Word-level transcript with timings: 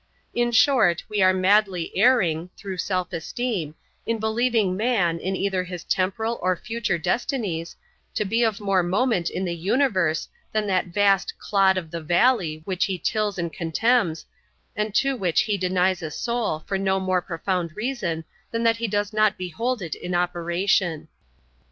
In 0.33 0.51
short, 0.51 1.03
we 1.09 1.21
are 1.21 1.31
madly 1.31 1.91
erring, 1.95 2.49
through 2.57 2.77
self 2.77 3.13
esteem, 3.13 3.75
in 4.03 4.17
believing 4.19 4.75
man, 4.75 5.19
in 5.19 5.35
either 5.35 5.63
his 5.63 5.83
temporal 5.83 6.39
or 6.41 6.55
future 6.57 6.97
destinies, 6.97 7.75
to 8.15 8.25
be 8.25 8.41
of 8.41 8.59
more 8.59 8.81
moment 8.81 9.29
in 9.29 9.45
the 9.45 9.53
universe 9.55 10.27
than 10.51 10.65
that 10.65 10.87
vast 10.87 11.37
"clod 11.37 11.77
of 11.77 11.91
the 11.91 12.01
valley" 12.01 12.63
which 12.65 12.85
he 12.85 12.97
tills 12.97 13.37
and 13.37 13.53
contemns, 13.53 14.25
and 14.75 14.95
to 14.95 15.15
which 15.15 15.41
he 15.41 15.55
denies 15.55 16.01
a 16.01 16.09
soul 16.09 16.63
for 16.65 16.79
no 16.79 16.99
more 16.99 17.21
profound 17.21 17.75
reason 17.75 18.25
than 18.49 18.63
that 18.63 18.77
he 18.77 18.87
does 18.87 19.13
not 19.13 19.37
behold 19.37 19.83
it 19.83 19.93
in 19.93 20.15
operation. 20.15 21.09